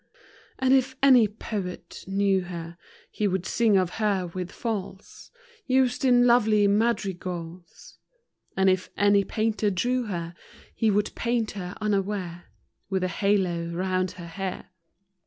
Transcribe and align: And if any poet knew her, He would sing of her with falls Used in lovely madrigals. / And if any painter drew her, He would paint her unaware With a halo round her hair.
And 0.57 0.73
if 0.73 0.95
any 1.03 1.27
poet 1.27 2.03
knew 2.07 2.41
her, 2.45 2.75
He 3.11 3.27
would 3.27 3.45
sing 3.45 3.77
of 3.77 3.91
her 4.01 4.25
with 4.25 4.51
falls 4.51 5.29
Used 5.67 6.03
in 6.03 6.25
lovely 6.25 6.67
madrigals. 6.67 7.99
/ 8.27 8.57
And 8.57 8.67
if 8.67 8.89
any 8.97 9.23
painter 9.23 9.69
drew 9.69 10.05
her, 10.05 10.33
He 10.73 10.89
would 10.89 11.13
paint 11.13 11.51
her 11.51 11.75
unaware 11.79 12.45
With 12.89 13.03
a 13.03 13.09
halo 13.09 13.67
round 13.69 14.13
her 14.13 14.25
hair. 14.25 14.71